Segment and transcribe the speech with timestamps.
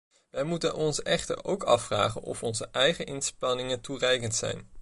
[0.29, 4.69] Wij moeten ons echter ook afvragen of onze eigen inspanningen toereikend zijn.